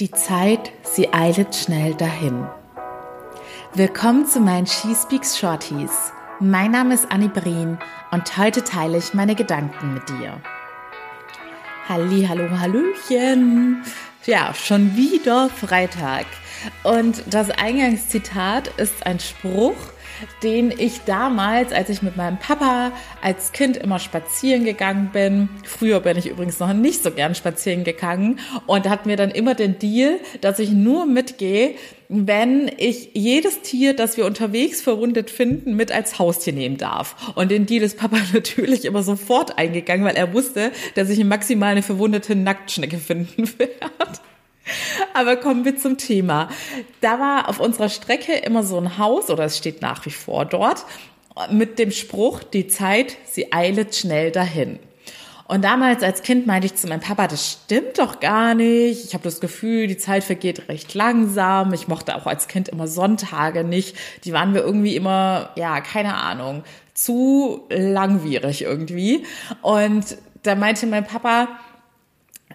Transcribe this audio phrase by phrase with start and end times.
[0.00, 2.48] Die Zeit, sie eilet schnell dahin.
[3.74, 6.10] Willkommen zu meinen She Speaks Shorties.
[6.40, 7.78] Mein Name ist Annie Breen
[8.10, 10.40] und heute teile ich meine Gedanken mit dir.
[11.88, 13.84] Halli, hallo, hallöchen.
[14.24, 16.26] Ja, schon wieder Freitag.
[16.82, 19.76] Und das Eingangszitat ist ein Spruch,
[20.42, 26.00] den ich damals, als ich mit meinem Papa als Kind immer spazieren gegangen bin, früher
[26.00, 29.78] bin ich übrigens noch nicht so gern spazieren gegangen und hatten wir dann immer den
[29.78, 31.74] Deal, dass ich nur mitgehe,
[32.08, 37.32] wenn ich jedes Tier, das wir unterwegs verwundet finden, mit als Haustier nehmen darf.
[37.34, 41.72] Und den Deal ist Papa natürlich immer sofort eingegangen, weil er wusste, dass ich maximal
[41.72, 43.80] eine verwundete Nacktschnecke finden werde.
[45.14, 46.48] Aber kommen wir zum Thema.
[47.00, 50.44] Da war auf unserer Strecke immer so ein Haus, oder es steht nach wie vor
[50.44, 50.84] dort,
[51.50, 54.78] mit dem Spruch, die Zeit, sie eilet schnell dahin.
[55.46, 59.04] Und damals als Kind meinte ich zu meinem Papa, das stimmt doch gar nicht.
[59.04, 61.74] Ich habe das Gefühl, die Zeit vergeht recht langsam.
[61.74, 63.94] Ich mochte auch als Kind immer Sonntage nicht.
[64.24, 69.24] Die waren mir irgendwie immer, ja, keine Ahnung, zu langwierig irgendwie.
[69.60, 71.48] Und da meinte mein Papa,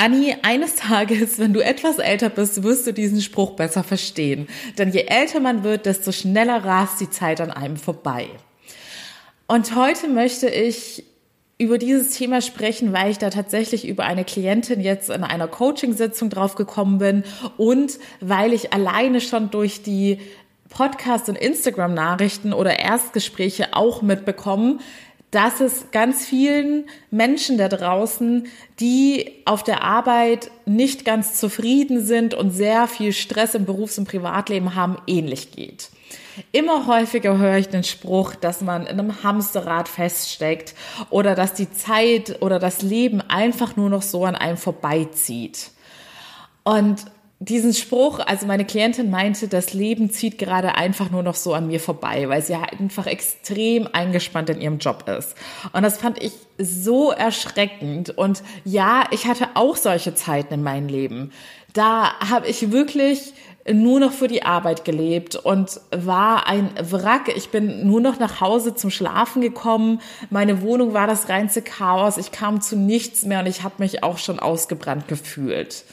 [0.00, 4.48] Anni, eines Tages, wenn du etwas älter bist, wirst du diesen Spruch besser verstehen.
[4.78, 8.28] Denn je älter man wird, desto schneller rast die Zeit an einem vorbei.
[9.46, 11.04] Und heute möchte ich
[11.58, 16.30] über dieses Thema sprechen, weil ich da tatsächlich über eine Klientin jetzt in einer Coaching-Sitzung
[16.30, 17.22] drauf gekommen bin
[17.58, 20.18] und weil ich alleine schon durch die
[20.70, 24.80] Podcast- und Instagram-Nachrichten oder Erstgespräche auch mitbekommen,
[25.30, 28.46] dass es ganz vielen Menschen da draußen,
[28.80, 34.08] die auf der Arbeit nicht ganz zufrieden sind und sehr viel Stress im Berufs- und
[34.08, 35.90] Privatleben haben, ähnlich geht.
[36.52, 40.74] Immer häufiger höre ich den Spruch, dass man in einem Hamsterrad feststeckt
[41.10, 45.70] oder dass die Zeit oder das Leben einfach nur noch so an einem vorbeizieht.
[46.64, 47.04] Und
[47.42, 51.68] diesen Spruch, also meine Klientin meinte, das Leben zieht gerade einfach nur noch so an
[51.68, 55.34] mir vorbei, weil sie halt einfach extrem eingespannt in ihrem Job ist.
[55.72, 58.10] Und das fand ich so erschreckend.
[58.10, 61.32] Und ja, ich hatte auch solche Zeiten in meinem Leben.
[61.72, 63.32] Da habe ich wirklich
[63.72, 67.34] nur noch für die Arbeit gelebt und war ein Wrack.
[67.34, 70.02] Ich bin nur noch nach Hause zum Schlafen gekommen.
[70.28, 72.18] Meine Wohnung war das reinste Chaos.
[72.18, 75.84] Ich kam zu nichts mehr und ich habe mich auch schon ausgebrannt gefühlt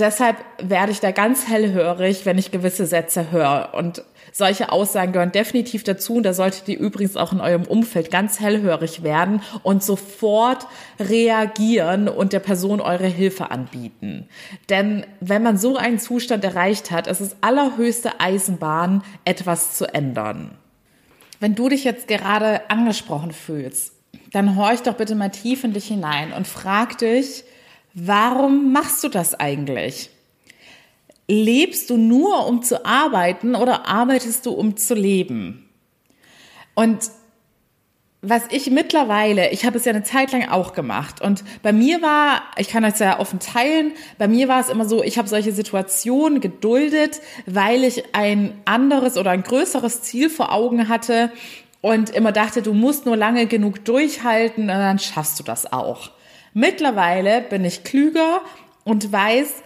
[0.00, 3.70] deshalb werde ich da ganz hellhörig, wenn ich gewisse Sätze höre.
[3.74, 6.14] Und solche Aussagen gehören definitiv dazu.
[6.16, 10.66] Und da solltet ihr übrigens auch in eurem Umfeld ganz hellhörig werden und sofort
[10.98, 14.28] reagieren und der Person eure Hilfe anbieten.
[14.68, 20.50] Denn wenn man so einen Zustand erreicht hat, ist es allerhöchste Eisenbahn, etwas zu ändern.
[21.40, 23.92] Wenn du dich jetzt gerade angesprochen fühlst,
[24.32, 27.44] dann horch doch bitte mal tief in dich hinein und frag dich,
[27.94, 30.10] Warum machst du das eigentlich?
[31.28, 35.68] Lebst du nur, um zu arbeiten oder arbeitest du, um zu leben?
[36.74, 37.10] Und
[38.20, 42.00] was ich mittlerweile, ich habe es ja eine Zeit lang auch gemacht und bei mir
[42.00, 45.28] war, ich kann euch ja offen teilen, bei mir war es immer so, ich habe
[45.28, 51.30] solche Situationen geduldet, weil ich ein anderes oder ein größeres Ziel vor Augen hatte
[51.84, 56.12] und immer dachte, du musst nur lange genug durchhalten und dann schaffst du das auch.
[56.54, 58.40] Mittlerweile bin ich klüger
[58.84, 59.62] und weiß,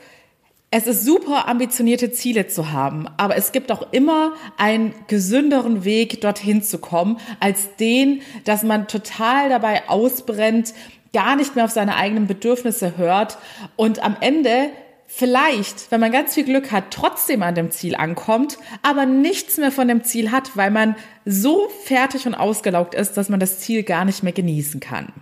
[0.72, 6.20] es ist super, ambitionierte Ziele zu haben, aber es gibt auch immer einen gesünderen Weg,
[6.20, 10.74] dorthin zu kommen, als den, dass man total dabei ausbrennt,
[11.12, 13.38] gar nicht mehr auf seine eigenen Bedürfnisse hört
[13.76, 14.70] und am Ende
[15.08, 19.72] vielleicht, wenn man ganz viel Glück hat, trotzdem an dem Ziel ankommt, aber nichts mehr
[19.72, 23.82] von dem Ziel hat, weil man so fertig und ausgelaugt ist, dass man das Ziel
[23.82, 25.12] gar nicht mehr genießen kann.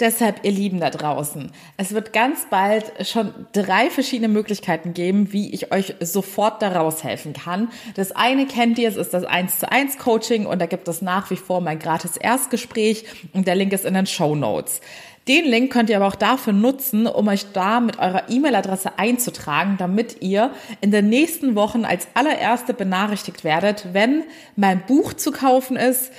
[0.00, 5.54] Deshalb, ihr Lieben da draußen, es wird ganz bald schon drei verschiedene Möglichkeiten geben, wie
[5.54, 7.68] ich euch sofort daraus helfen kann.
[7.94, 11.00] Das eine kennt ihr, es ist das 1 zu 1 Coaching und da gibt es
[11.00, 13.04] nach wie vor mein gratis Erstgespräch
[13.34, 14.80] und der Link ist in den Show Notes.
[15.26, 19.76] Den Link könnt ihr aber auch dafür nutzen, um euch da mit eurer E-Mail-Adresse einzutragen,
[19.78, 20.50] damit ihr
[20.82, 24.24] in den nächsten Wochen als allererste benachrichtigt werdet, wenn
[24.54, 26.12] mein Buch zu kaufen ist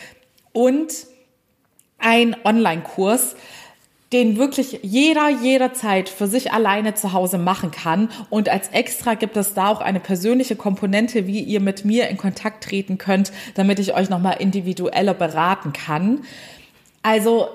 [0.54, 0.92] und
[2.00, 3.36] ein Online-Kurs
[4.14, 8.10] den wirklich jeder jederzeit für sich alleine zu Hause machen kann.
[8.30, 12.16] Und als extra gibt es da auch eine persönliche Komponente, wie ihr mit mir in
[12.16, 16.24] Kontakt treten könnt, damit ich euch nochmal individueller beraten kann.
[17.02, 17.50] Also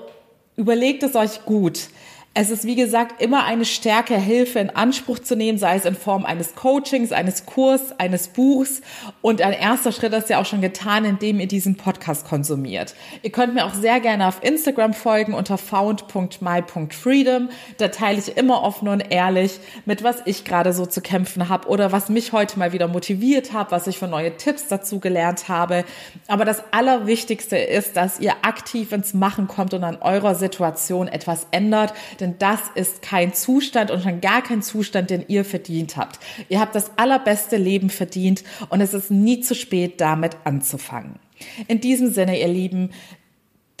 [0.61, 1.89] überlegt es euch gut.
[2.33, 5.95] Es ist, wie gesagt, immer eine Stärke, Hilfe in Anspruch zu nehmen, sei es in
[5.95, 8.79] Form eines Coachings, eines Kurs, eines Buchs.
[9.21, 12.95] Und ein erster Schritt ist ja auch schon getan, indem ihr diesen Podcast konsumiert.
[13.21, 17.49] Ihr könnt mir auch sehr gerne auf Instagram folgen unter found.my.freedom.
[17.79, 21.67] Da teile ich immer offen und ehrlich, mit was ich gerade so zu kämpfen habe
[21.67, 25.49] oder was mich heute mal wieder motiviert hat, was ich für neue Tipps dazu gelernt
[25.49, 25.83] habe.
[26.29, 31.45] Aber das Allerwichtigste ist, dass ihr aktiv ins Machen kommt und an eurer Situation etwas
[31.51, 36.19] ändert denn das ist kein Zustand und schon gar kein Zustand, den ihr verdient habt.
[36.49, 41.19] Ihr habt das allerbeste Leben verdient und es ist nie zu spät, damit anzufangen.
[41.67, 42.91] In diesem Sinne, ihr Lieben,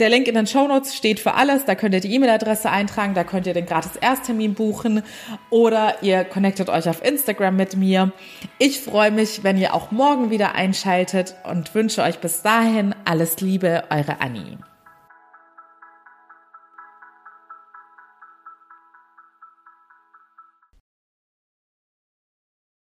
[0.01, 1.65] der Link in den Show Notes steht für alles.
[1.65, 5.03] Da könnt ihr die E-Mail-Adresse eintragen, da könnt ihr den gratis Ersttermin buchen
[5.51, 8.11] oder ihr connectet euch auf Instagram mit mir.
[8.57, 13.41] Ich freue mich, wenn ihr auch morgen wieder einschaltet und wünsche euch bis dahin alles
[13.41, 14.57] Liebe, eure Annie.